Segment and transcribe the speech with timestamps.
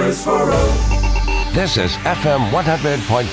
[0.00, 0.66] Chris Farrow.
[1.52, 3.26] This is FM 100.5,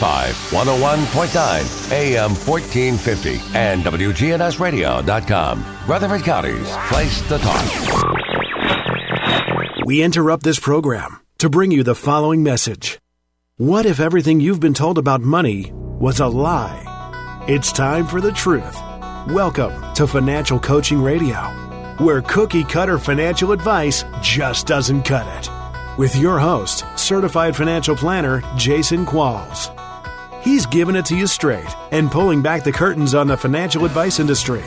[0.52, 5.66] 101.9, AM 1450, and WGNSradio.com.
[5.88, 7.64] Rutherford County's place to talk.
[9.86, 13.00] We interrupt this program to bring you the following message.
[13.56, 17.46] What if everything you've been told about money was a lie?
[17.48, 18.76] It's time for the truth.
[19.30, 21.38] Welcome to Financial Coaching Radio,
[22.00, 25.57] where cookie cutter financial advice just doesn't cut it.
[25.98, 29.74] With your host, certified financial planner Jason Qualls.
[30.44, 34.20] He's giving it to you straight and pulling back the curtains on the financial advice
[34.20, 34.64] industry.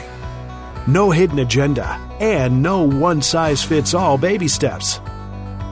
[0.88, 1.86] No hidden agenda
[2.18, 5.00] and no one size fits all baby steps.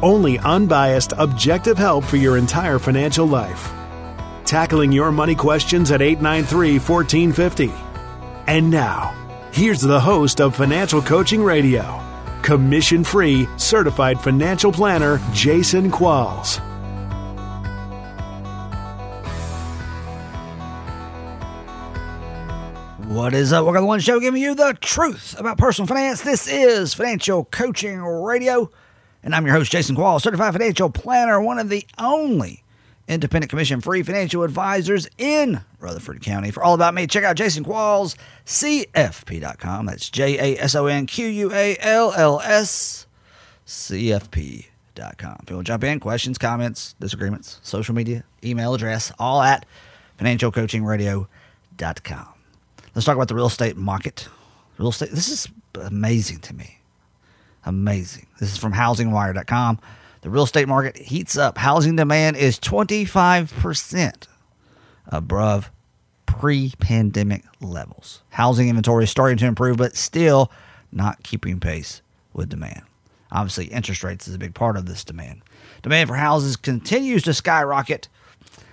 [0.00, 3.72] Only unbiased, objective help for your entire financial life.
[4.44, 7.72] Tackling your money questions at 893 1450.
[8.46, 9.12] And now,
[9.52, 12.00] here's the host of Financial Coaching Radio,
[12.48, 16.60] commission free, certified financial planner Jason Qualls.
[23.06, 23.66] What is up?
[23.66, 26.22] Welcome to one show giving you the truth about personal finance.
[26.22, 28.70] This is Financial Coaching Radio,
[29.22, 32.64] and I'm your host, Jason Qualls, certified financial planner, one of the only
[33.08, 36.50] independent commission free financial advisors in Rutherford County.
[36.50, 39.86] For all about me, check out Jason Qualls, CFP.com.
[39.86, 43.06] That's J A S O N Q U A L L S,
[43.66, 45.36] CFP.com.
[45.42, 49.64] If you want to jump in, questions, comments, disagreements, social media, email address, all at
[50.20, 52.28] financialcoachingradio.com.
[52.94, 54.28] Let's talk about the real estate market.
[54.76, 56.78] Real estate, this is amazing to me.
[57.64, 58.26] Amazing.
[58.40, 59.78] This is from housingwire.com.
[60.22, 61.58] The real estate market heats up.
[61.58, 64.26] Housing demand is 25%
[65.06, 65.70] above
[66.26, 68.22] pre pandemic levels.
[68.30, 70.50] Housing inventory is starting to improve, but still
[70.92, 72.02] not keeping pace
[72.32, 72.82] with demand.
[73.30, 75.42] Obviously, interest rates is a big part of this demand.
[75.82, 78.08] Demand for houses continues to skyrocket.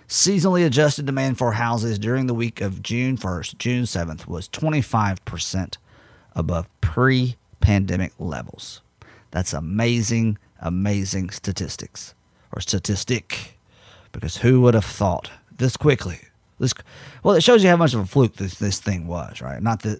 [0.07, 5.77] Seasonally adjusted demand for houses during the week of June 1st, June 7th was 25%
[6.35, 8.81] above pre pandemic levels.
[9.31, 12.13] That's amazing, amazing statistics
[12.51, 13.57] or statistic.
[14.11, 16.19] Because who would have thought this quickly?
[16.59, 16.73] This
[17.23, 19.61] well, it shows you how much of a fluke this, this thing was, right?
[19.61, 19.99] Not that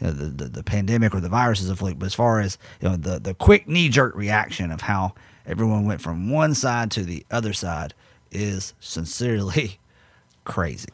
[0.00, 2.40] you know, the, the, the pandemic or the virus is a fluke, but as far
[2.40, 5.14] as you know, the, the quick knee jerk reaction of how
[5.46, 7.92] everyone went from one side to the other side
[8.30, 9.78] is sincerely
[10.44, 10.90] crazy.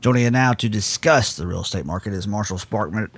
[0.00, 3.08] Joining you now to discuss the real estate market is Marshall Sparkman.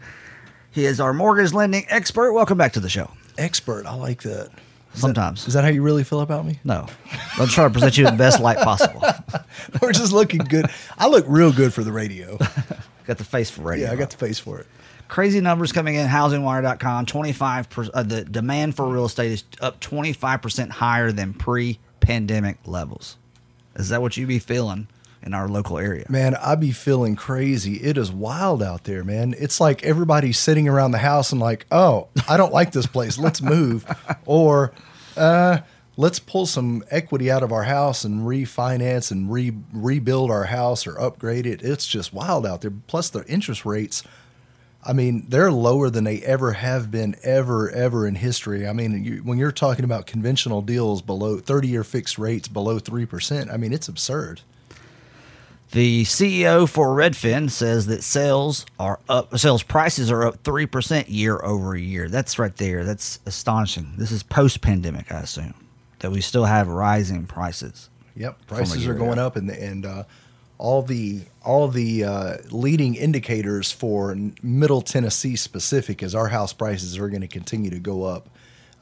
[0.70, 2.32] He is our mortgage lending expert.
[2.32, 3.10] Welcome back to the show.
[3.38, 4.50] Expert, I like that.
[4.96, 5.42] Sometimes.
[5.42, 6.58] That, is that how you really feel about me?
[6.64, 6.86] No,
[7.38, 9.02] I'm trying to present you in the best light possible.
[9.82, 10.66] We're just looking good.
[10.98, 12.36] I look real good for the radio.
[13.06, 13.86] got the face for radio.
[13.86, 14.66] Yeah, I got the face for it.
[15.08, 16.08] Crazy numbers coming in.
[16.08, 17.06] HousingWire.com.
[17.06, 22.58] 25 per, uh, the demand for real estate is up 25 percent higher than pre-pandemic
[22.66, 23.16] levels.
[23.76, 24.88] Is that what you be feeling
[25.26, 26.06] in our local area?
[26.08, 27.74] Man, I be feeling crazy.
[27.82, 29.34] It is wild out there, man.
[29.36, 33.18] It's like everybody's sitting around the house and like, oh, I don't like this place.
[33.18, 33.84] Let's move.
[34.24, 34.72] Or
[35.16, 35.58] uh,
[35.96, 40.86] let's pull some equity out of our house and refinance and re- rebuild our house
[40.86, 41.62] or upgrade it.
[41.62, 42.72] It's just wild out there.
[42.72, 44.02] Plus the interest rates.
[44.84, 48.66] I mean, they're lower than they ever have been, ever, ever in history.
[48.66, 52.78] I mean, you, when you're talking about conventional deals below 30 year fixed rates below
[52.78, 54.42] 3%, I mean, it's absurd.
[55.72, 61.42] The CEO for Redfin says that sales are up, sales prices are up 3% year
[61.42, 62.08] over year.
[62.08, 62.84] That's right there.
[62.84, 63.94] That's astonishing.
[63.96, 65.54] This is post pandemic, I assume,
[65.98, 67.90] that we still have rising prices.
[68.14, 69.26] Yep, prices are going ago.
[69.26, 70.04] up, and and uh,
[70.56, 76.96] all the all the uh, leading indicators for Middle Tennessee specific is our house prices
[76.96, 78.30] are going to continue to go up.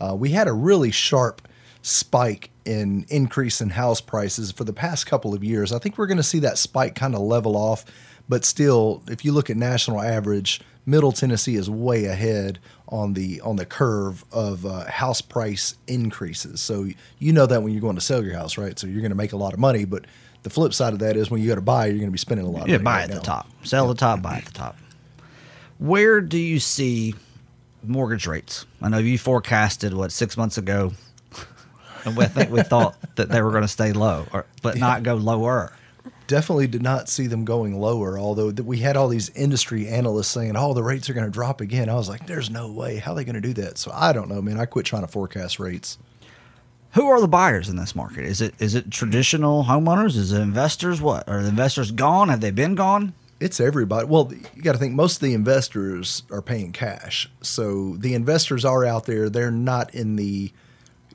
[0.00, 1.42] Uh, we had a really sharp
[1.84, 5.70] spike in increase in house prices for the past couple of years.
[5.70, 7.84] I think we're going to see that spike kind of level off,
[8.26, 12.58] but still, if you look at national average, Middle Tennessee is way ahead
[12.88, 16.62] on the on the curve of uh, house price increases.
[16.62, 16.88] So
[17.18, 18.78] you know that when you're going to sell your house, right?
[18.78, 20.06] So you're going to make a lot of money, but
[20.42, 22.18] the flip side of that is when you go to buy, you're going to be
[22.18, 22.66] spending a lot.
[22.66, 24.76] Yeah, money buy right at the top, sell at the top, buy at the top.
[25.78, 27.14] Where do you see
[27.82, 28.64] mortgage rates?
[28.80, 30.92] I know you forecasted what six months ago,
[32.04, 34.76] and we, I think we thought that they were going to stay low, or, but
[34.78, 35.72] not go lower.
[36.26, 38.18] Definitely did not see them going lower.
[38.18, 41.30] Although th- we had all these industry analysts saying, "Oh, the rates are going to
[41.30, 42.96] drop again." I was like, "There's no way.
[42.96, 44.58] How are they going to do that?" So I don't know, man.
[44.58, 45.98] I quit trying to forecast rates.
[46.94, 48.24] Who are the buyers in this market?
[48.24, 50.16] Is it is it traditional homeowners?
[50.16, 51.00] Is it investors?
[51.00, 52.28] What are the investors gone?
[52.28, 53.14] Have they been gone?
[53.40, 54.06] It's everybody.
[54.06, 57.28] Well, you got to think most of the investors are paying cash.
[57.42, 59.28] So the investors are out there.
[59.28, 60.52] They're not in the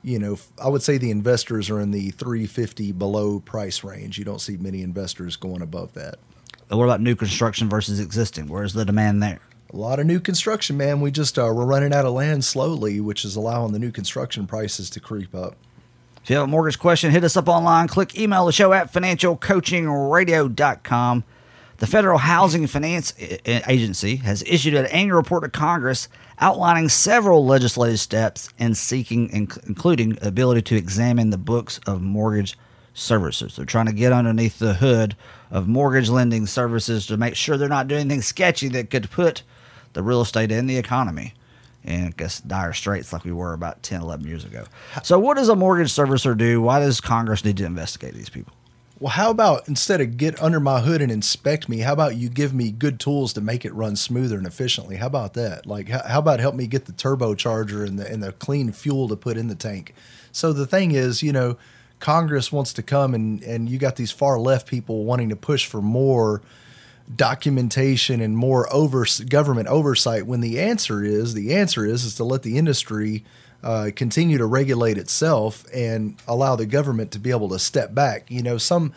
[0.02, 4.18] you know, I would say the investors are in the 350 below price range.
[4.18, 6.16] You don't see many investors going above that.
[6.68, 8.48] What about new construction versus existing?
[8.48, 9.40] Where's the demand there?
[9.72, 11.00] A lot of new construction, man.
[11.00, 14.46] We just uh, we're running out of land slowly, which is allowing the new construction
[14.46, 15.56] prices to creep up.
[16.22, 17.88] If you have a mortgage question, hit us up online.
[17.88, 21.24] Click email the show at financialcoachingradio.com.
[21.80, 23.14] The Federal Housing Finance
[23.46, 30.18] Agency has issued an annual report to Congress outlining several legislative steps and seeking, including
[30.20, 32.58] ability to examine the books of mortgage
[32.92, 33.56] services.
[33.56, 35.16] They're trying to get underneath the hood
[35.50, 39.42] of mortgage lending services to make sure they're not doing anything sketchy that could put
[39.94, 41.32] the real estate and the economy
[41.82, 44.66] in I guess dire straits like we were about 10, 11 years ago.
[45.02, 46.60] So, what does a mortgage servicer do?
[46.60, 48.52] Why does Congress need to investigate these people?
[49.00, 52.28] Well, how about instead of get under my hood and inspect me, how about you
[52.28, 54.96] give me good tools to make it run smoother and efficiently?
[54.96, 55.64] How about that?
[55.64, 59.16] Like, how, about help me get the turbocharger and the and the clean fuel to
[59.16, 59.94] put in the tank?
[60.32, 61.56] So the thing is, you know,
[61.98, 65.64] Congress wants to come and and you got these far left people wanting to push
[65.64, 66.42] for more
[67.16, 70.26] documentation and more over government oversight.
[70.26, 73.24] When the answer is the answer is is to let the industry
[73.62, 78.30] uh, continue to regulate itself and allow the government to be able to step back.
[78.30, 78.92] You know, some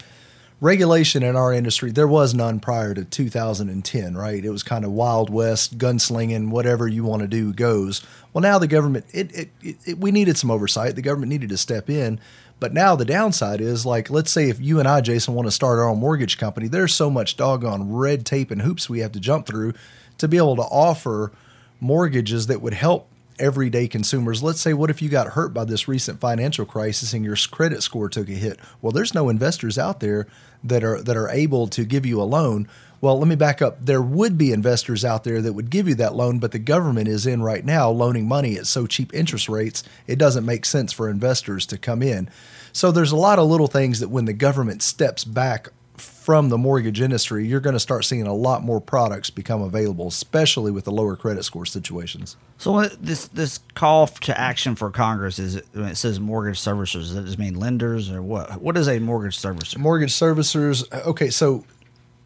[0.61, 4.45] regulation in our industry, there was none prior to 2010, right?
[4.45, 8.01] It was kind of Wild West, gunslinging, whatever you want to do goes.
[8.31, 9.49] Well, now the government, it, it,
[9.85, 10.95] it, we needed some oversight.
[10.95, 12.19] The government needed to step in.
[12.61, 15.51] But now the downside is like, let's say if you and I, Jason, want to
[15.51, 19.11] start our own mortgage company, there's so much doggone red tape and hoops we have
[19.11, 19.73] to jump through
[20.19, 21.33] to be able to offer
[21.81, 24.43] mortgages that would help everyday consumers.
[24.43, 27.83] Let's say, what if you got hurt by this recent financial crisis and your credit
[27.83, 28.59] score took a hit?
[28.81, 30.27] Well, there's no investors out there
[30.63, 32.67] that are that are able to give you a loan.
[33.01, 33.85] Well, let me back up.
[33.85, 37.09] There would be investors out there that would give you that loan, but the government
[37.09, 40.93] is in right now loaning money at so cheap interest rates, it doesn't make sense
[40.93, 42.29] for investors to come in.
[42.71, 45.67] So there's a lot of little things that when the government steps back
[46.03, 50.07] from the mortgage industry, you're going to start seeing a lot more products become available,
[50.07, 52.37] especially with the lower credit score situations.
[52.57, 57.15] So this this call to action for Congress is when it says mortgage servicers, does
[57.15, 58.61] that just mean lenders or what?
[58.61, 59.77] What is a mortgage servicer?
[59.77, 60.91] Mortgage servicers.
[61.05, 61.65] Okay, so,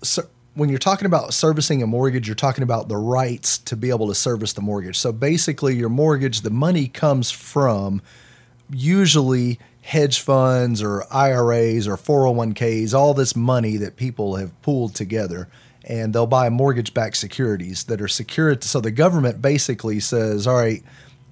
[0.04, 3.90] so when you're talking about servicing a mortgage, you're talking about the rights to be
[3.90, 4.98] able to service the mortgage.
[4.98, 8.02] So basically, your mortgage, the money comes from
[8.70, 15.48] usually hedge funds or IRAs or 401ks, all this money that people have pooled together.
[15.86, 18.66] And they'll buy mortgage backed securities that are secured.
[18.66, 20.84] So the government basically says, all right,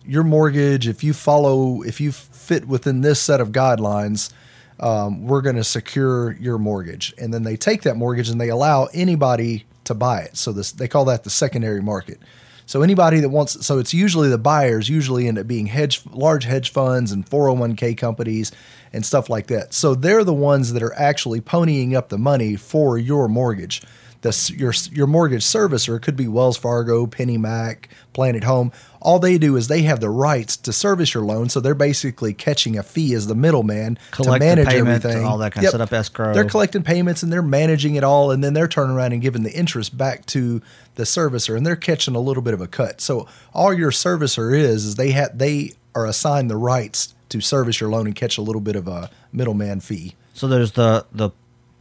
[0.06, 4.32] your mortgage, if you follow, if you fit within this set of guidelines,
[4.80, 7.14] um, we're going to secure your mortgage.
[7.18, 10.38] And then they take that mortgage and they allow anybody to buy it.
[10.38, 12.22] So this, they call that the secondary market.
[12.66, 16.46] So anybody that wants, so it's usually the buyers usually end up being hedge, large
[16.46, 18.52] hedge funds and 401k companies
[18.92, 19.74] and stuff like that.
[19.74, 23.82] So they're the ones that are actually ponying up the money for your mortgage
[24.26, 28.72] the, your your mortgage servicer could be Wells Fargo, PennyMac, Planet Home.
[29.06, 32.34] All they do is they have the rights to service your loan, so they're basically
[32.34, 35.24] catching a fee as the middleman to manage payment, everything.
[35.24, 35.70] All that kind yep.
[35.70, 36.34] of set up escrow.
[36.34, 39.44] They're collecting payments and they're managing it all, and then they're turning around and giving
[39.44, 40.60] the interest back to
[40.96, 43.00] the servicer, and they're catching a little bit of a cut.
[43.00, 47.80] So all your servicer is is they have they are assigned the rights to service
[47.80, 50.16] your loan and catch a little bit of a middleman fee.
[50.34, 51.30] So there's the the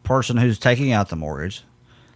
[0.02, 1.64] person who's taking out the mortgage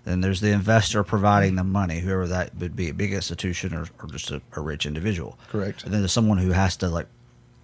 [0.08, 3.86] then there's the investor providing the money, whoever that would be, a big institution or,
[4.02, 5.38] or just a, a, rich individual.
[5.48, 5.84] Correct.
[5.84, 7.06] And then there's someone who has to like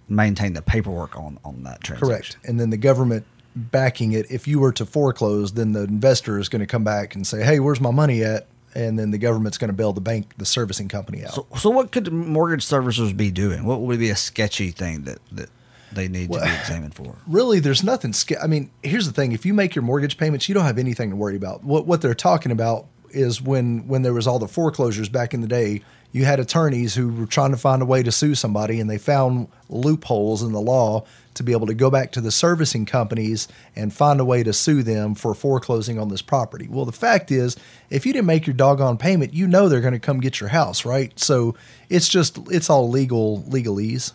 [0.07, 2.07] maintain the paperwork on, on that transaction.
[2.07, 2.37] Correct.
[2.43, 3.25] And then the government
[3.55, 4.29] backing it.
[4.29, 7.43] If you were to foreclose, then the investor is going to come back and say,
[7.43, 10.45] "Hey, where's my money at?" And then the government's going to bail the bank, the
[10.45, 11.33] servicing company out.
[11.33, 13.63] So, so what could mortgage servicers be doing?
[13.63, 15.49] What would be a sketchy thing that that
[15.95, 17.15] they need well, to be examined for?
[17.27, 18.13] Really, there's nothing.
[18.41, 21.09] I mean, here's the thing: if you make your mortgage payments, you don't have anything
[21.09, 21.63] to worry about.
[21.63, 25.41] What what they're talking about is when when there was all the foreclosures back in
[25.41, 28.79] the day, you had attorneys who were trying to find a way to sue somebody,
[28.79, 32.31] and they found loopholes in the law to be able to go back to the
[32.31, 36.67] servicing companies and find a way to sue them for foreclosing on this property.
[36.69, 37.57] Well, the fact is,
[37.89, 40.49] if you didn't make your doggone payment, you know they're going to come get your
[40.49, 41.17] house, right?
[41.19, 41.55] So
[41.89, 44.13] it's just it's all legal legalese.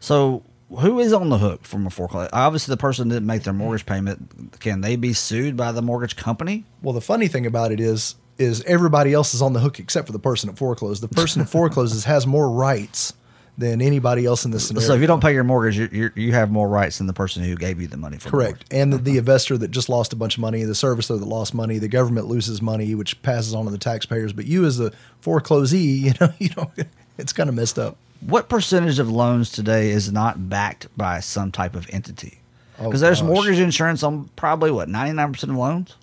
[0.00, 2.30] So who is on the hook from a foreclosure?
[2.32, 4.58] Obviously, the person didn't make their mortgage payment.
[4.60, 6.64] Can they be sued by the mortgage company?
[6.82, 10.06] Well, the funny thing about it is, is everybody else is on the hook except
[10.06, 11.02] for the person that foreclosed.
[11.02, 13.14] The person that forecloses has more rights
[13.58, 14.86] than anybody else in this scenario.
[14.86, 17.42] So if you don't pay your mortgage, you you have more rights than the person
[17.42, 18.18] who gave you the money.
[18.18, 18.68] For Correct.
[18.68, 21.24] The and the, the, investor that just lost a bunch of money, the servicer that
[21.24, 24.32] lost money, the government loses money, which passes on to the taxpayers.
[24.32, 24.92] But you as the
[25.22, 26.70] foreclosee, you know, you know,
[27.16, 27.96] it's kind of messed up.
[28.20, 32.40] What percentage of loans today is not backed by some type of entity?
[32.78, 33.28] Oh, Because there's gosh.
[33.28, 35.96] mortgage insurance on probably what 99% of loans.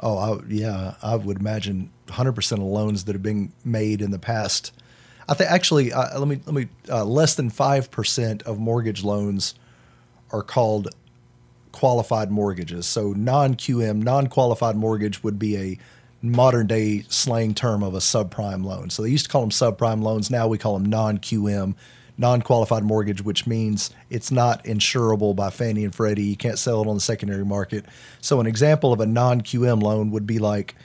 [0.00, 4.18] Oh, I, yeah, I would imagine 100% of loans that have been made in the
[4.18, 4.72] past.
[5.28, 9.04] I think actually, uh, let me let me uh, less than five percent of mortgage
[9.04, 9.54] loans
[10.32, 10.88] are called
[11.70, 12.86] qualified mortgages.
[12.86, 15.78] So non QM, non qualified mortgage would be a
[16.22, 18.90] modern day slang term of a subprime loan.
[18.90, 20.30] So they used to call them subprime loans.
[20.30, 21.74] Now we call them non QM,
[22.16, 26.24] non qualified mortgage, which means it's not insurable by Fannie and Freddie.
[26.24, 27.84] You can't sell it on the secondary market.
[28.20, 30.76] So an example of a non QM loan would be like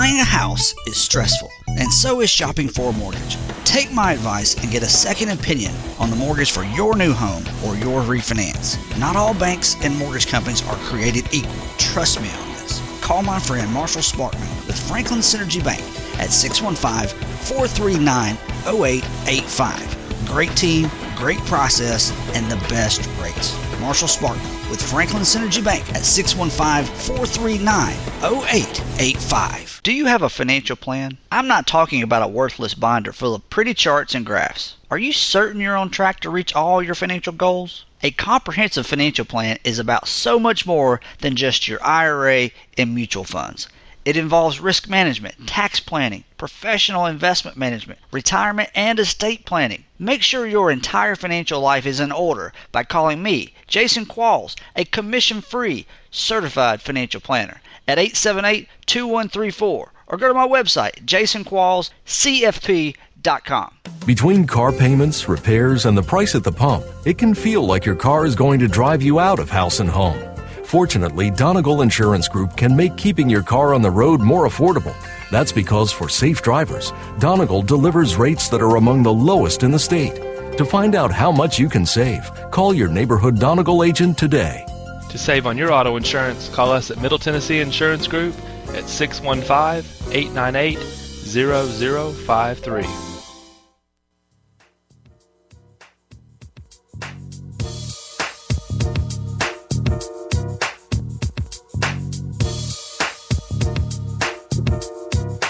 [0.04, 3.38] Buying a house is stressful, and so is shopping for a mortgage.
[3.64, 7.42] Take my advice and get a second opinion on the mortgage for your new home
[7.64, 8.76] or your refinance.
[8.98, 11.54] Not all banks and mortgage companies are created equal.
[11.78, 12.82] Trust me on this.
[13.00, 15.80] Call my friend Marshall Sparkman with Franklin Synergy Bank
[16.20, 17.08] at 615
[17.38, 20.26] 439 0885.
[20.26, 23.56] Great team, great process, and the best rates.
[23.80, 29.80] Marshall Sparkman with Franklin Synergy Bank at 615 439 0885.
[29.84, 31.16] Do you have a financial plan?
[31.30, 34.74] I'm not talking about a worthless binder full of pretty charts and graphs.
[34.90, 37.84] Are you certain you're on track to reach all your financial goals?
[38.02, 43.22] A comprehensive financial plan is about so much more than just your IRA and mutual
[43.22, 43.68] funds.
[44.04, 45.46] It involves risk management, hmm.
[45.46, 49.84] tax planning, professional investment management, retirement, and estate planning.
[49.98, 54.84] Make sure your entire financial life is in order by calling me, Jason Qualls, a
[54.84, 63.74] commission free certified financial planner, at 878 2134 or go to my website, jasonquallscfp.com.
[64.06, 67.96] Between car payments, repairs, and the price at the pump, it can feel like your
[67.96, 70.33] car is going to drive you out of house and home.
[70.74, 74.92] Fortunately, Donegal Insurance Group can make keeping your car on the road more affordable.
[75.30, 79.78] That's because for safe drivers, Donegal delivers rates that are among the lowest in the
[79.78, 80.16] state.
[80.58, 84.66] To find out how much you can save, call your neighborhood Donegal agent today.
[85.10, 88.34] To save on your auto insurance, call us at Middle Tennessee Insurance Group
[88.70, 93.13] at 615 898 0053.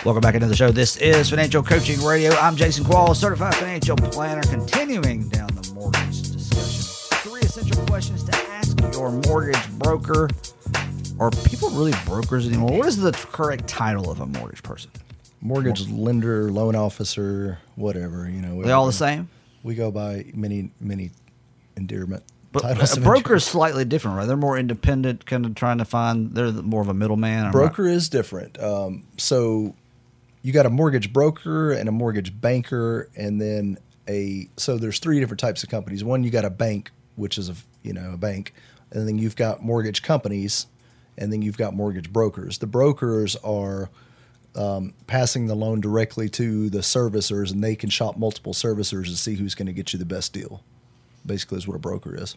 [0.04, 0.70] Welcome back into the show.
[0.70, 2.32] This is Financial Coaching Radio.
[2.32, 6.82] I'm Jason Qualls, certified financial planner, continuing down the mortgage discussion.
[7.30, 10.28] Three essential questions to ask your mortgage broker.
[11.18, 12.76] Are people really brokers anymore?
[12.76, 14.90] What is the correct title of a mortgage person?
[15.40, 19.28] mortgage lender loan officer whatever you know Are they all the same?
[19.62, 21.10] we go by many many
[21.76, 24.26] endearment But a broker is slightly different, right?
[24.26, 26.34] They're more independent, kind of trying to find.
[26.34, 27.50] They're more of a middleman.
[27.50, 28.62] Broker is different.
[28.62, 29.74] Um, so
[30.44, 35.18] you got a mortgage broker and a mortgage banker, and then a so there's three
[35.18, 36.04] different types of companies.
[36.04, 38.52] One, you got a bank, which is a you know a bank,
[38.92, 40.66] and then you've got mortgage companies,
[41.16, 42.58] and then you've got mortgage brokers.
[42.58, 43.88] The brokers are
[44.54, 49.16] um, passing the loan directly to the servicers, and they can shop multiple servicers to
[49.16, 50.62] see who's going to get you the best deal.
[51.24, 52.36] Basically, is what a broker is.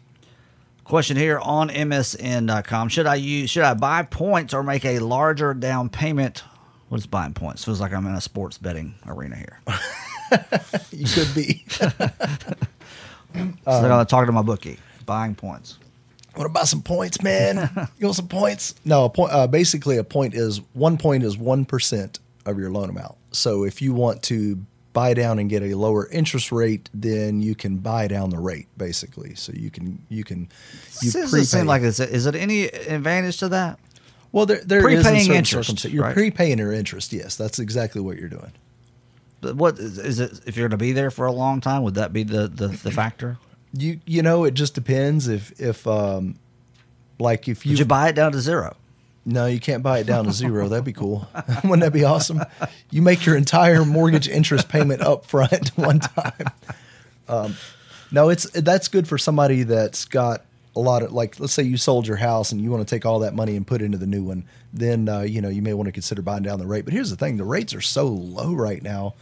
[0.85, 3.49] Question here on MSN.com: Should I use?
[3.49, 6.45] Should I buy points or make a larger down payment?
[6.89, 7.65] What is buying points?
[7.65, 9.59] Feels like I'm in a sports betting arena here.
[10.91, 11.63] You could be.
[11.69, 11.89] so
[13.65, 14.77] I gotta talk to my bookie.
[15.05, 15.77] Buying points.
[16.35, 17.69] want to buy some points, man?
[17.97, 18.75] you want some points?
[18.83, 19.31] No, a point.
[19.31, 23.15] Uh, basically, a point is one point is one percent of your loan amount.
[23.31, 24.59] So if you want to
[24.91, 28.67] buy down and get a lower interest rate, then you can buy down the rate,
[28.77, 29.35] basically.
[29.35, 30.49] So you can you can
[31.01, 31.45] you This doesn't prepay.
[31.45, 33.79] seem like it's, is it any advantage to that?
[34.37, 36.13] Well, there there prepaying interest, You're right?
[36.13, 37.11] prepaying your interest.
[37.11, 38.51] Yes, that's exactly what you're doing.
[39.41, 40.39] But what is, is it?
[40.45, 42.67] If you're going to be there for a long time, would that be the the,
[42.67, 43.37] the factor?
[43.73, 46.39] You you know it just depends if if um
[47.19, 48.75] like if you Would you buy it down to zero?
[49.25, 50.69] No, you can't buy it down to zero.
[50.69, 51.27] That'd be cool.
[51.63, 52.43] Wouldn't that be awesome?
[52.91, 56.47] You make your entire mortgage interest payment up front one time.
[57.27, 57.55] Um,
[58.09, 60.45] no, it's that's good for somebody that's got
[60.77, 61.39] a lot of like.
[61.39, 63.65] Let's say you sold your house and you want to take all that money and
[63.65, 64.45] put into the new one.
[64.73, 66.85] Then uh, you know you may want to consider buying down the rate.
[66.85, 69.15] But here's the thing: the rates are so low right now.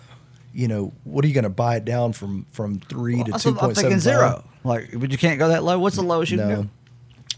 [0.53, 3.43] You know, what are you going to buy it down from from three to That's
[3.43, 4.43] two thinking seven zero.
[4.63, 5.79] Like, but you can't go that low.
[5.79, 6.69] What's the lowest you can go?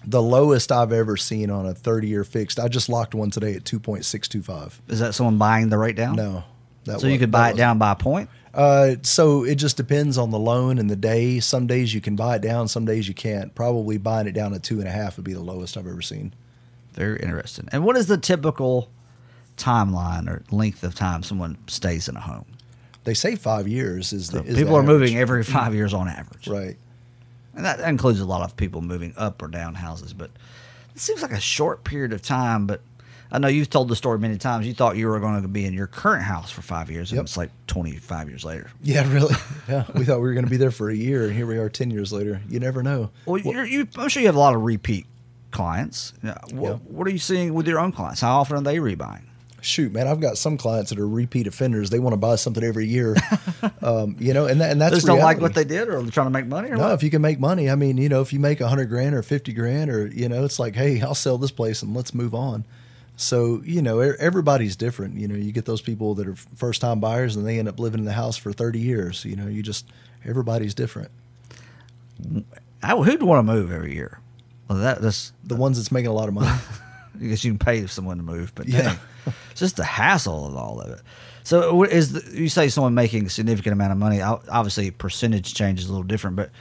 [0.06, 2.60] The lowest I've ever seen on a 30 year fixed.
[2.60, 4.80] I just locked one today at 2.625.
[4.88, 6.16] Is that someone buying the rate down?
[6.16, 6.44] No.
[6.86, 8.30] That So you could buy it down by a point.
[8.58, 11.40] Uh, so it just depends on the loan and the day.
[11.40, 13.54] Some days you can buy it down, some days you can't.
[13.54, 16.02] Probably buying it down at two and a half would be the lowest I've ever
[16.02, 16.34] seen.
[16.94, 17.70] Very interesting.
[17.72, 18.90] And what is the typical
[19.58, 22.46] timeline or length of time someone stays in a home?
[23.04, 26.08] They say five years is the is people the are moving every five years on
[26.08, 26.48] average.
[26.48, 26.78] right.
[27.54, 30.14] And that includes a lot of people moving up or down houses.
[30.14, 30.32] But
[30.96, 32.66] it seems like a short period of time.
[32.66, 32.82] But
[33.32, 34.66] I know you've told the story many times.
[34.66, 37.18] You thought you were going to be in your current house for five years, and
[37.18, 37.26] Yep.
[37.26, 38.70] it's like 25 years later.
[38.82, 39.36] Yeah, really.
[39.70, 41.58] Yeah, we thought we were going to be there for a year, and here we
[41.58, 42.42] are ten years later.
[42.50, 43.10] You never know.
[43.26, 45.06] Well, you're, you, I'm sure you have a lot of repeat
[45.52, 46.14] clients.
[46.22, 46.74] What, Yeah.
[46.88, 48.22] what are you seeing with your own clients?
[48.22, 49.24] How often are they rebuying?
[49.60, 51.90] shoot, man, I've got some clients that are repeat offenders.
[51.90, 53.18] They want to buy something every year,
[53.82, 56.02] um, you know, and that, and that's They just don't like what they did, or
[56.02, 56.94] they're trying to make money, or No, what?
[56.94, 59.14] if you can make money, I mean, you know, if you make a hundred grand
[59.14, 62.14] or fifty grand, or you know, it's like, hey, I'll sell this place and let's
[62.14, 62.64] move on.
[63.20, 65.18] So you know, everybody's different.
[65.18, 67.80] You know, you get those people that are first time buyers and they end up
[67.80, 69.26] living in the house for thirty years.
[69.26, 69.86] You know, you just
[70.24, 71.12] everybody's different.
[72.84, 74.20] I, who'd want to move every year?
[74.70, 76.48] Well, that that's The ones that's making a lot of money.
[77.20, 78.96] I guess you can pay someone to move, but Yeah.
[79.52, 81.02] it's just the hassle of all of it.
[81.44, 84.22] So, is the, you say someone making a significant amount of money?
[84.22, 86.52] Obviously, percentage change is a little different, but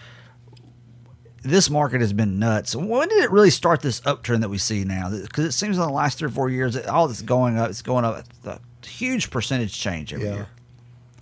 [1.47, 2.75] this market has been nuts.
[2.77, 5.11] When did it really start this uptrend that we see now?
[5.11, 7.83] Because it seems in the last three or four years, all this going up, it's
[7.83, 10.35] going up a huge percentage change every Yeah.
[10.35, 10.47] year.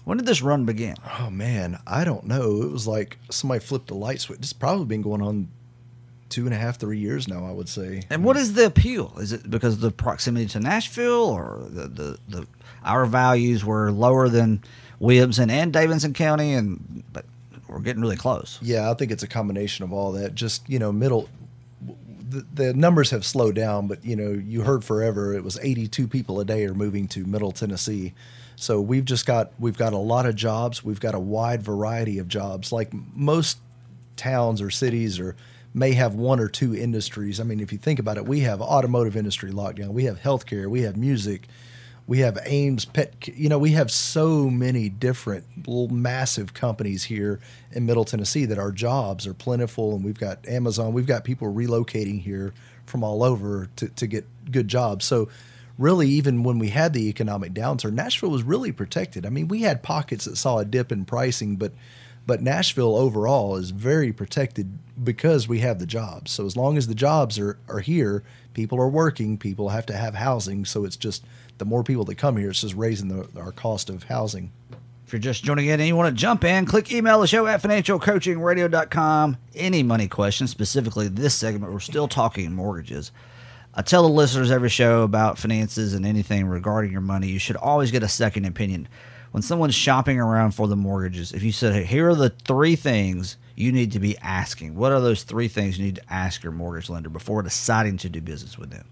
[0.05, 0.97] When did this run begin?
[1.19, 2.63] oh man, I don't know.
[2.63, 4.41] It was like somebody flipped the light switch.
[4.41, 5.49] It's probably been going on
[6.29, 7.47] two and a half, three years now.
[7.47, 8.03] I would say.
[8.11, 9.15] And what is the appeal?
[9.19, 12.47] Is it because of the proximity to Nashville, or the the, the
[12.85, 14.63] our values were lower than
[14.99, 17.25] Williamson and Davidson County, and but
[17.75, 18.59] we're getting really close.
[18.63, 20.35] Yeah, I think it's a combination of all that.
[20.35, 21.29] Just you know, middle.
[22.29, 26.09] The, the numbers have slowed down, but you know, you heard forever it was 82
[26.09, 28.15] people a day are moving to Middle Tennessee.
[28.57, 30.85] So we've just got we've got a lot of jobs.
[30.85, 32.73] We've got a wide variety of jobs.
[32.73, 33.59] Like most
[34.17, 35.35] towns or cities or
[35.75, 37.41] may have one or two industries.
[37.41, 39.89] I mean, if you think about it, we have automotive industry lockdown.
[39.89, 40.69] We have healthcare.
[40.69, 41.49] We have music.
[42.07, 43.29] We have Ames Pet.
[43.29, 47.41] You know, we have so many different massive companies here
[47.73, 50.93] in Middle Tennessee that our jobs are plentiful, and we've got Amazon.
[50.93, 52.53] We've got people relocating here
[52.85, 55.07] from all over to, to get good jobs.
[55.07, 55.31] So,
[55.79, 59.25] really, even when we had the economic downturn, Nashville was really protected.
[59.25, 61.73] I mean, we had pockets that saw a dip in pricing, but
[62.27, 66.31] but Nashville overall is very protected because we have the jobs.
[66.31, 68.23] So as long as the jobs are, are here,
[68.55, 70.65] people are working, people have to have housing.
[70.65, 71.25] So it's just
[71.59, 74.53] the more people that come here, it's just raising the, our cost of housing.
[75.07, 77.47] If you're just joining in and you want to jump in, click email the show
[77.47, 79.37] at financialcoachingradio.com.
[79.55, 83.13] Any money questions, specifically this segment, we're still talking mortgages.
[83.75, 87.29] I tell the listeners every show about finances and anything regarding your money.
[87.29, 88.89] You should always get a second opinion.
[89.33, 92.77] When someone's shopping around for the mortgages, if you said, hey, here are the three
[92.77, 96.43] things you need to be asking, what are those three things you need to ask
[96.43, 98.87] your mortgage lender before deciding to do business with them?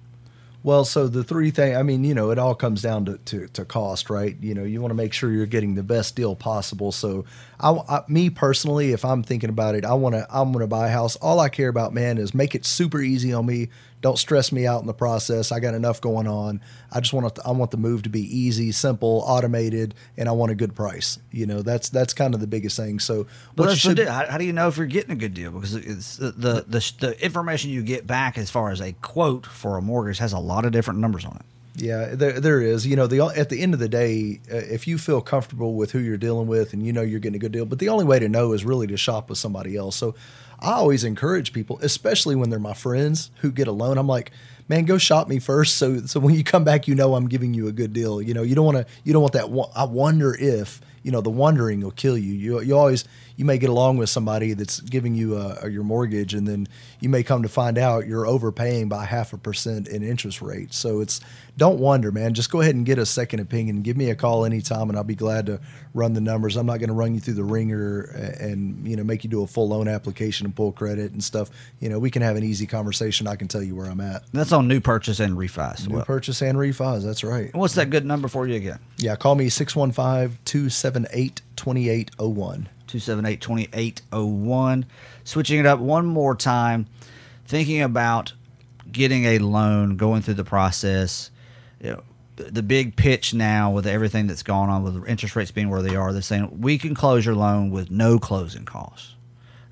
[0.65, 3.49] Well, so the three thing, I mean, you know, it all comes down to, to,
[3.49, 4.37] to cost, right?
[4.41, 6.93] You know, you want to make sure you're getting the best deal possible.
[6.93, 7.25] So,
[7.59, 10.69] I, I, me personally, if I'm thinking about it, I want to, I'm going to
[10.69, 11.17] buy a house.
[11.17, 13.71] All I care about, man, is make it super easy on me.
[14.03, 15.53] Don't stress me out in the process.
[15.53, 16.61] I got enough going on.
[16.91, 20.33] I just want to, I want the move to be easy, simple, automated, and I
[20.33, 21.19] want a good price.
[21.31, 22.99] You know, that's that's kind of the biggest thing.
[22.99, 23.99] So, But what should.
[24.01, 25.53] How, how do you know if you're getting a good deal?
[25.53, 29.47] Because it's the, the the the information you get back as far as a quote
[29.47, 31.47] for a mortgage has a lot of different numbers on it.
[31.75, 32.87] Yeah, there there is.
[32.87, 35.93] You know, the at the end of the day, uh, if you feel comfortable with
[35.93, 38.05] who you're dealing with and you know you're getting a good deal, but the only
[38.05, 39.97] way to know is really to shop with somebody else.
[39.97, 40.15] So,
[40.63, 43.99] I always encourage people, especially when they're my friends who get a loan.
[43.99, 44.31] I'm like,
[44.69, 47.53] man, go shop me first, so so when you come back, you know I'm giving
[47.53, 48.23] you a good deal.
[48.23, 49.71] You know, you don't want to you don't want that.
[49.75, 52.33] I wonder if you know the wondering will kill you.
[52.33, 53.05] You you always
[53.37, 56.69] you may get along with somebody that's giving you uh, your mortgage, and then
[57.01, 60.73] you may come to find out you're overpaying by half a percent in interest rate.
[60.73, 61.21] So it's
[61.57, 62.35] don't wonder, man.
[62.35, 63.83] Just go ahead and get a second opinion.
[63.83, 65.61] Give me a call anytime, and I'll be glad to
[65.95, 66.57] run the numbers.
[66.57, 68.03] I'm not going to run you through the ringer
[68.41, 71.51] and you know make you do a full loan application and pull credit and stuff.
[71.81, 73.27] You know, we can have an easy conversation.
[73.27, 74.25] I can tell you where I'm at.
[74.33, 75.89] That's on new purchase and refis.
[75.89, 76.05] New well.
[76.05, 77.05] purchase and refis.
[77.05, 77.51] That's right.
[77.53, 78.79] And What's that good number for you again?
[78.99, 82.69] Yeah, call me 615 278 2801.
[82.87, 84.87] 278 2801.
[85.25, 86.87] Switching it up one more time,
[87.47, 88.33] thinking about
[88.91, 91.31] getting a loan, going through the process.
[91.81, 92.03] You know,
[92.37, 95.97] the big pitch now with everything that's gone on with interest rates being where they
[95.97, 99.15] are, they're saying we can close your loan with no closing costs.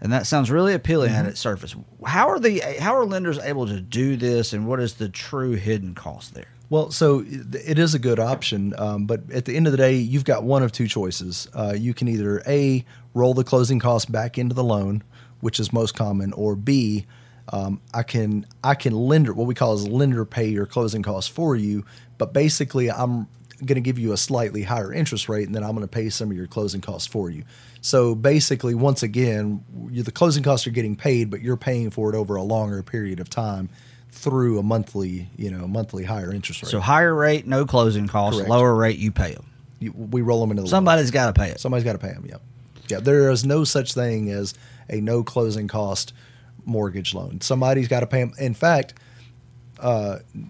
[0.03, 1.75] And that sounds really appealing at its surface.
[2.07, 5.53] How are the how are lenders able to do this and what is the true
[5.53, 6.49] hidden cost there?
[6.71, 9.97] Well, so it is a good option, um, but at the end of the day,
[9.97, 11.49] you've got one of two choices.
[11.53, 15.03] Uh, you can either a roll the closing costs back into the loan,
[15.41, 17.07] which is most common, or b
[17.53, 21.29] um, I can I can lender what we call is lender pay your closing costs
[21.29, 21.85] for you,
[22.21, 23.27] but basically I'm
[23.65, 26.11] going to give you a slightly higher interest rate, and then I'm going to pay
[26.11, 27.45] some of your closing costs for you.
[27.81, 32.17] So basically, once again, the closing costs are getting paid, but you're paying for it
[32.17, 33.71] over a longer period of time
[34.11, 36.69] through a monthly, you know, monthly higher interest rate.
[36.69, 38.51] So higher rate, no closing costs, Correct.
[38.51, 39.47] lower rate, you pay them.
[39.79, 40.69] You, we roll them into the.
[40.69, 41.59] Somebody's got to pay it.
[41.59, 42.27] Somebody's got to pay them.
[42.29, 42.43] Yep.
[42.89, 43.01] Yeah.
[43.01, 44.53] There is no such thing as
[44.91, 46.13] a no closing cost
[46.67, 47.41] mortgage loan.
[47.41, 48.35] Somebody's got to pay them.
[48.39, 48.93] In fact,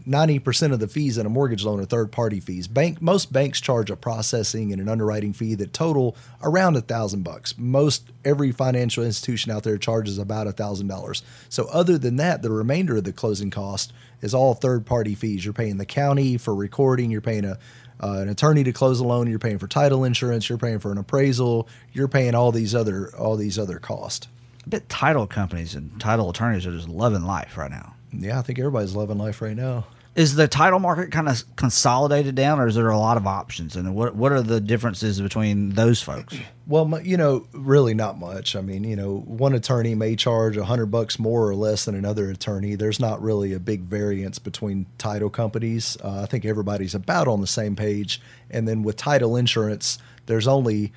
[0.06, 2.66] ninety percent of the fees in a mortgage loan are third party fees.
[2.66, 7.22] Bank most banks charge a processing and an underwriting fee that total around a thousand
[7.22, 7.56] bucks.
[7.56, 11.22] Most every financial institution out there charges about a thousand dollars.
[11.48, 15.44] So other than that, the remainder of the closing cost is all third party fees.
[15.44, 17.10] You're paying the county for recording.
[17.10, 17.58] You're paying a
[18.02, 19.28] uh, an attorney to close a loan.
[19.28, 20.48] You're paying for title insurance.
[20.48, 21.68] You're paying for an appraisal.
[21.92, 24.26] You're paying all these other all these other costs.
[24.64, 27.94] I bet title companies and title attorneys are just loving life right now.
[28.12, 29.86] Yeah, I think everybody's loving life right now.
[30.16, 33.76] Is the title market kind of consolidated down, or is there a lot of options?
[33.76, 36.36] And what what are the differences between those folks?
[36.66, 38.56] Well, you know, really not much.
[38.56, 41.94] I mean, you know, one attorney may charge a hundred bucks more or less than
[41.94, 42.74] another attorney.
[42.74, 45.96] There's not really a big variance between title companies.
[46.02, 48.20] Uh, I think everybody's about on the same page.
[48.50, 50.92] And then with title insurance, there's only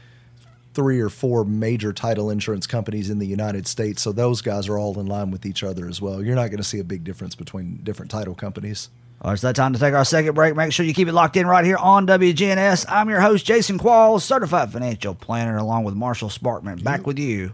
[0.73, 4.01] three or four major title insurance companies in the United States.
[4.01, 6.23] So those guys are all in line with each other as well.
[6.23, 8.89] You're not going to see a big difference between different title companies.
[9.21, 10.55] All right, it's that time to take our second break.
[10.55, 12.85] Make sure you keep it locked in right here on WGNS.
[12.89, 16.83] I'm your host, Jason Qualls, certified financial planner, along with Marshall Sparkman.
[16.83, 17.53] Back with you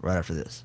[0.00, 0.64] right after this.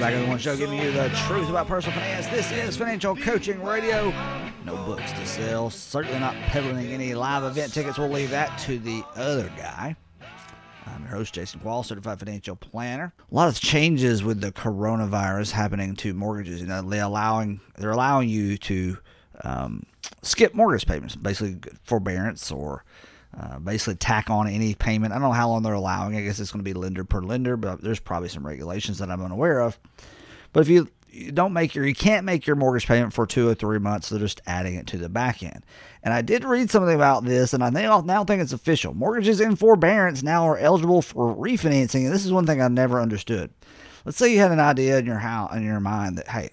[0.00, 2.26] Back to the One Show, giving you the truth about personal finance.
[2.28, 4.14] This is Financial Coaching Radio.
[4.64, 5.68] No books to sell.
[5.68, 7.98] Certainly not peddling any live event tickets.
[7.98, 9.94] We'll leave that to the other guy.
[10.86, 13.12] I'm your your host, Jason Wall, certified financial planner.
[13.30, 16.62] A lot of changes with the coronavirus happening to mortgages.
[16.62, 18.96] You know, they allowing they're allowing you to
[19.44, 19.84] um,
[20.22, 22.84] skip mortgage payments, basically forbearance or
[23.40, 25.12] uh, basically tack on any payment.
[25.12, 26.14] I don't know how long they're allowing.
[26.14, 29.10] I guess it's going to be lender per lender, but there's probably some regulations that
[29.10, 29.78] I'm unaware of.
[30.52, 33.48] But if you you don't make your you can't make your mortgage payment for two
[33.48, 34.08] or three months.
[34.08, 35.64] They're just adding it to the back end.
[36.02, 38.94] And I did read something about this, and I now think it's official.
[38.94, 43.00] Mortgages in forbearance now are eligible for refinancing, and this is one thing I never
[43.00, 43.50] understood.
[44.04, 46.50] Let's say you had an idea in your house in your mind that hey,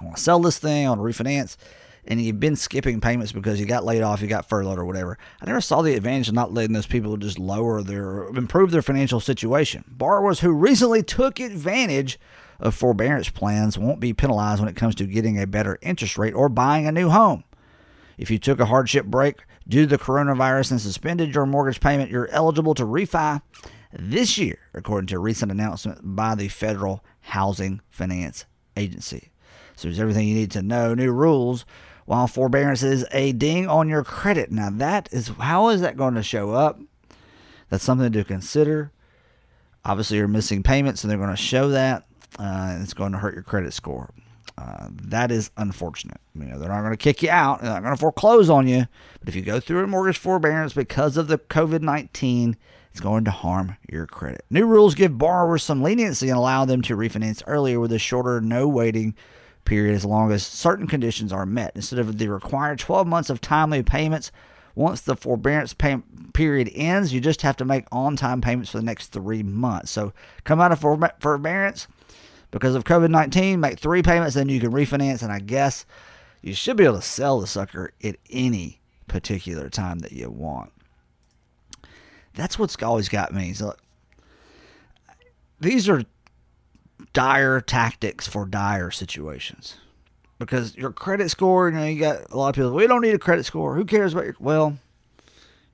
[0.00, 1.56] I want to sell this thing, I want to refinance,
[2.06, 5.18] and you've been skipping payments because you got laid off, you got furloughed or whatever.
[5.40, 8.82] I never saw the advantage of not letting those people just lower their improve their
[8.82, 9.84] financial situation.
[9.88, 12.18] Borrowers who recently took advantage
[12.58, 16.34] of forbearance plans won't be penalized when it comes to getting a better interest rate
[16.34, 17.44] or buying a new home.
[18.18, 22.10] If you took a hardship break due to the coronavirus and suspended your mortgage payment,
[22.10, 23.40] you're eligible to refi
[23.92, 28.44] this year, according to a recent announcement by the Federal Housing Finance
[28.76, 29.32] Agency.
[29.74, 30.94] So there's everything you need to know.
[30.94, 31.64] New rules.
[32.10, 34.50] While forbearance is a ding on your credit.
[34.50, 36.80] Now that is how is that going to show up?
[37.68, 38.90] That's something to consider.
[39.84, 42.06] Obviously, you're missing payments, and they're going to show that.
[42.36, 44.10] Uh, it's going to hurt your credit score.
[44.58, 46.20] Uh, that is unfortunate.
[46.34, 47.62] You know, they're not going to kick you out.
[47.62, 48.88] They're not going to foreclose on you.
[49.20, 52.56] But if you go through a mortgage forbearance because of the COVID 19,
[52.90, 54.44] it's going to harm your credit.
[54.50, 58.40] New rules give borrowers some leniency and allow them to refinance earlier with a shorter,
[58.40, 59.14] no waiting
[59.70, 61.70] period as long as certain conditions are met.
[61.76, 64.32] Instead of the required 12 months of timely payments,
[64.74, 66.02] once the forbearance pay-
[66.34, 69.92] period ends, you just have to make on time payments for the next three months.
[69.92, 71.86] So come out of forbe- forbearance
[72.50, 75.22] because of COVID 19, make three payments, then you can refinance.
[75.22, 75.86] And I guess
[76.42, 80.72] you should be able to sell the sucker at any particular time that you want.
[82.34, 83.52] That's what's always got me.
[83.52, 83.76] So
[85.60, 86.02] these are
[87.12, 89.76] dire tactics for dire situations
[90.38, 92.72] because your credit score, you know, you got a lot of people.
[92.72, 93.76] We don't need a credit score.
[93.76, 94.36] Who cares about your?
[94.40, 94.78] Well,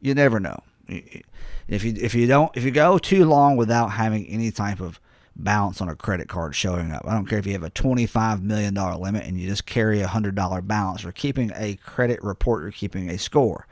[0.01, 0.63] you never know.
[0.89, 5.01] If you if you don't if you go too long without having any type of
[5.39, 7.05] balance on a credit card showing up.
[7.07, 10.07] I don't care if you have a $25 million limit and you just carry a
[10.07, 11.03] $100 balance.
[11.03, 13.67] You're keeping a credit report, you're keeping a score.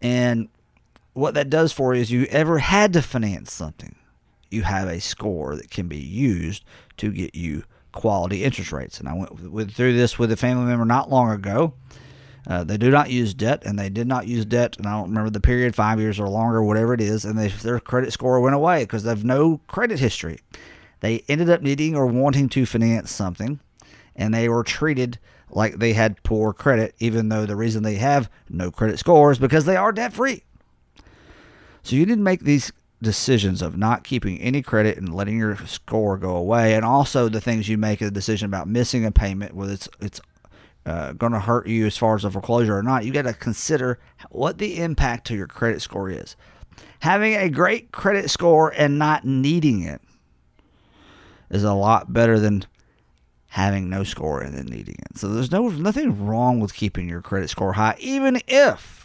[0.00, 0.48] And
[1.12, 3.94] what that does for you is you ever had to finance something,
[4.52, 6.64] you have a score that can be used
[6.98, 8.98] to get you quality interest rates.
[8.98, 11.74] And I went with, through this with a family member not long ago.
[12.46, 15.10] Uh, they do not use debt, and they did not use debt, and I don't
[15.10, 18.40] remember the period, five years or longer, whatever it is, and they, their credit score
[18.40, 20.40] went away because they have no credit history.
[20.98, 23.60] They ended up needing or wanting to finance something,
[24.16, 28.28] and they were treated like they had poor credit, even though the reason they have
[28.48, 30.42] no credit score is because they are debt free.
[31.84, 36.16] So you didn't make these decisions of not keeping any credit and letting your score
[36.16, 39.72] go away, and also the things you make a decision about missing a payment, whether
[39.72, 40.20] it's it's
[40.86, 43.34] uh, going to hurt you as far as a foreclosure or not, you got to
[43.34, 43.98] consider
[44.30, 46.34] what the impact to your credit score is.
[47.00, 50.00] Having a great credit score and not needing it
[51.50, 52.64] is a lot better than
[53.48, 55.18] having no score and then needing it.
[55.18, 59.01] So there's no nothing wrong with keeping your credit score high, even if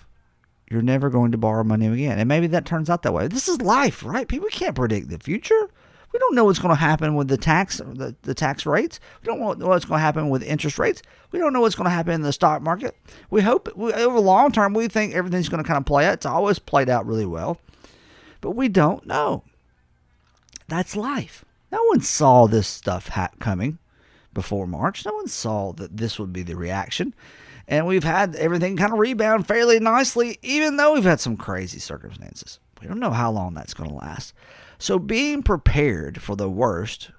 [0.70, 2.20] you're never going to borrow money again.
[2.20, 3.28] And maybe that turns out that way.
[3.28, 4.28] This is life, right?
[4.28, 5.70] People can't predict the future.
[6.14, 9.00] We don't know what's going to happen with the tax the, the tax rates.
[9.22, 11.02] We don't know what's going to happen with interest rates.
[11.32, 12.96] We don't know what's going to happen in the stock market.
[13.30, 16.16] We hope we, over long term we think everything's going to kind of play out.
[16.16, 17.60] It's always played out really well,
[18.42, 19.44] but we don't know.
[20.68, 21.46] That's life.
[21.72, 23.78] No one saw this stuff ha- coming
[24.34, 25.06] before March.
[25.06, 27.14] No one saw that this would be the reaction.
[27.68, 31.80] And we've had everything kind of rebound fairly nicely, even though we've had some crazy
[31.80, 32.60] circumstances.
[32.82, 34.34] We don't know how long that's going to last.
[34.80, 37.12] So being prepared for the worst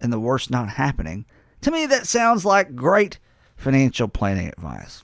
[0.00, 1.26] and the worst not happening,
[1.62, 3.18] to me, that sounds like great
[3.56, 5.02] financial planning advice.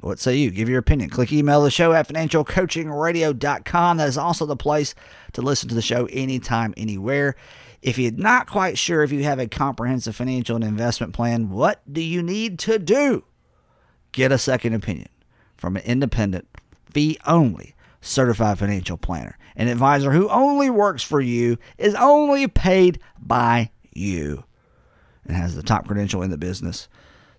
[0.00, 0.50] What say you?
[0.52, 1.10] Give your opinion.
[1.10, 3.96] Click email the show at financialcoachingradio.com.
[3.96, 4.94] That is also the place
[5.32, 7.34] to listen to the show anytime, anywhere.
[7.82, 11.80] If you're not quite sure if you have a comprehensive financial and investment plan, what
[11.90, 13.24] do you need to do?
[14.16, 15.10] Get a second opinion
[15.58, 16.48] from an independent,
[16.90, 19.36] fee only certified financial planner.
[19.56, 24.44] An advisor who only works for you, is only paid by you,
[25.26, 26.88] and has the top credential in the business,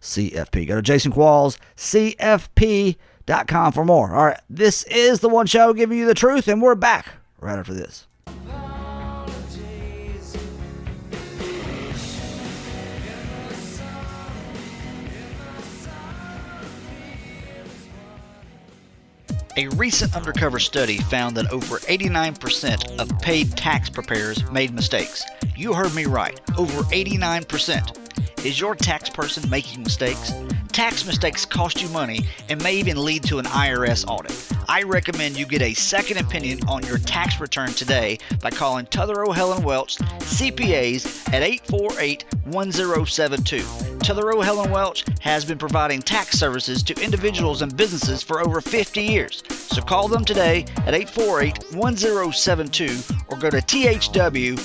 [0.01, 0.67] CFP.
[0.67, 4.15] Go to Jason Qualls, CFP.com for more.
[4.15, 7.07] All right, this is the one show giving you the truth, and we're back
[7.39, 8.05] right after this.
[19.57, 25.25] A recent undercover study found that over 89% of paid tax preparers made mistakes.
[25.55, 28.45] You heard me right, over 89%.
[28.45, 30.31] Is your tax person making mistakes?
[30.77, 34.47] Tax mistakes cost you money and may even lead to an IRS audit.
[34.69, 39.33] I recommend you get a second opinion on your tax return today by calling Tuthero
[39.33, 43.57] Helen Welch CPAs at 848 1072.
[43.57, 49.01] Tuthero Helen Welch has been providing tax services to individuals and businesses for over 50
[49.01, 49.41] years.
[49.49, 54.55] So call them today at 848 1072 or go to thwcpa.com.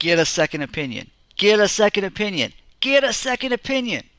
[0.00, 1.08] Get a second opinion.
[1.36, 2.52] Get a second opinion.
[2.82, 4.10] Get a second opinion.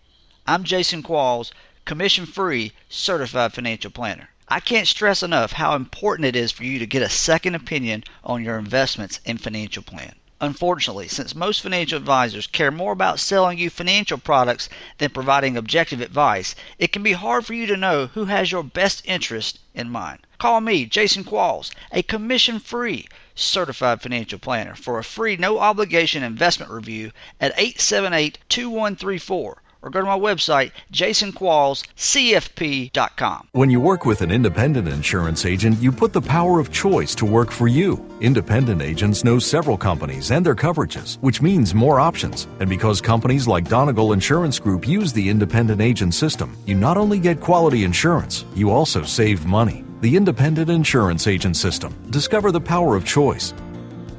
[0.47, 1.52] I'm Jason Qualls,
[1.84, 4.30] commission free certified financial planner.
[4.47, 8.06] I can't stress enough how important it is for you to get a second opinion
[8.23, 10.15] on your investments and financial plan.
[10.45, 16.01] Unfortunately, since most financial advisors care more about selling you financial products than providing objective
[16.01, 19.89] advice, it can be hard for you to know who has your best interest in
[19.89, 20.19] mind.
[20.39, 26.23] Call me, Jason Qualls, a commission free certified financial planner, for a free no obligation
[26.23, 33.50] investment review at 878 2134 or go to my website, jasonquallscfp.com.
[33.52, 37.26] When you work with an independent insurance agent, you put the power of choice to
[37.26, 38.00] work for you.
[38.22, 42.48] Independent agents know several companies and their coverages, which means more options.
[42.62, 47.19] And because companies like Donegal Insurance Group use the independent agent system, you not only
[47.19, 49.84] get quality insurance, you also save money.
[50.00, 51.93] The independent insurance agent system.
[52.10, 53.54] Discover the power of choice.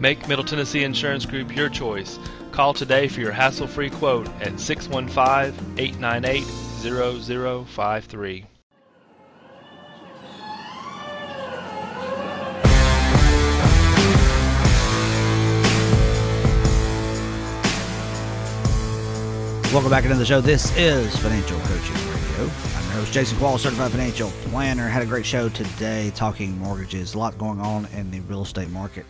[0.00, 2.18] Make Middle Tennessee Insurance Group your choice.
[2.54, 6.44] Call today for your hassle free quote at 615 898
[6.84, 8.46] 0053.
[19.72, 20.40] Welcome back into the show.
[20.40, 22.52] This is Financial Coaching Radio.
[22.76, 24.86] I'm your host, Jason Quall, certified financial planner.
[24.86, 27.14] Had a great show today talking mortgages.
[27.14, 29.06] A lot going on in the real estate market.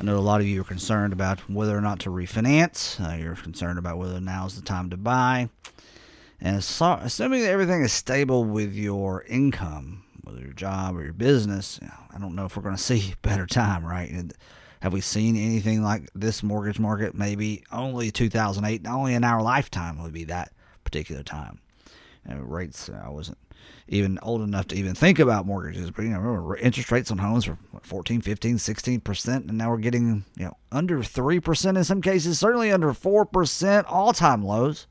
[0.00, 2.98] I know a lot of you are concerned about whether or not to refinance.
[2.98, 5.50] Uh, you're concerned about whether now is the time to buy.
[6.40, 11.12] And so, assuming that everything is stable with your income, whether your job or your
[11.12, 14.10] business, you know, I don't know if we're going to see a better time, right?
[14.10, 14.32] And
[14.80, 17.14] have we seen anything like this mortgage market?
[17.14, 20.50] Maybe only 2008, only in our lifetime would be that
[20.82, 21.60] particular time.
[22.24, 23.36] And rates, uh, I wasn't
[23.88, 27.18] even old enough to even think about mortgages, but you know, remember interest rates on
[27.18, 31.84] homes were what, 14, 15, 16%, and now we're getting, you know, under 3% in
[31.84, 34.86] some cases, certainly under 4%, all time lows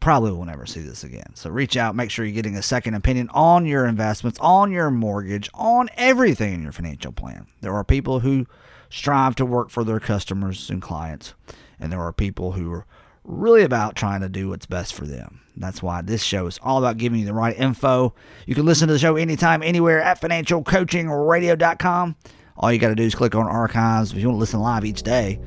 [0.00, 1.34] probably will never see this again.
[1.34, 4.90] So reach out, make sure you're getting a second opinion on your investments, on your
[4.90, 7.46] mortgage, on everything in your financial plan.
[7.60, 8.46] There are people who
[8.88, 11.34] strive to work for their customers and clients,
[11.78, 12.86] and there are people who are
[13.24, 15.40] really about trying to do what's best for them.
[15.56, 18.14] That's why this show is all about giving you the right info.
[18.46, 22.16] You can listen to the show anytime, anywhere at financialcoachingradio.com.
[22.56, 24.84] All you got to do is click on archives if you want to listen live
[24.84, 25.40] each day.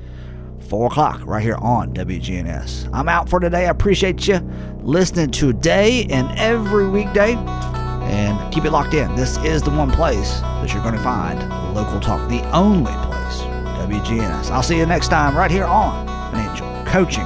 [0.70, 2.90] 4 o'clock right here on WGNS.
[2.94, 3.66] I'm out for today.
[3.68, 4.40] I appreciate you
[4.82, 7.36] listening today and every weekday.
[7.36, 9.16] And keep it locked in.
[9.16, 11.40] This is the one place that you're going to find
[11.74, 13.42] local talk, the only place,
[13.80, 14.52] WGNS.
[14.52, 17.26] I'll see you next time right here on Financial Coaching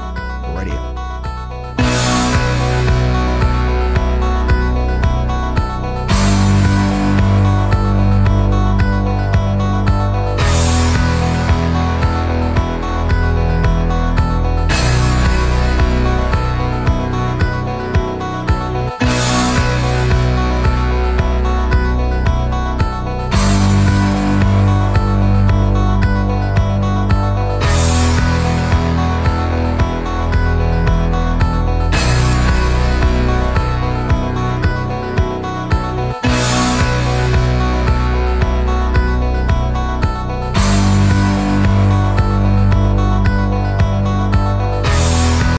[0.58, 0.87] Radio.